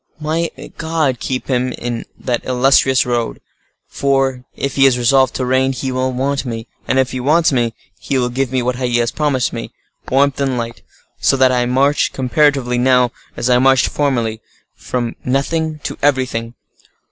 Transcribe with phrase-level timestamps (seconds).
[0.19, 0.49] May
[0.79, 3.39] God keep him in that illustrious road!
[3.87, 7.51] For, if he is resolved to reign, he will want me; and if he wants
[7.51, 10.81] me, he will give me what he has promised me—warmth and light;
[11.19, 16.55] so that I march, comparatively, now, as I marched formerly,—from nothing to everything.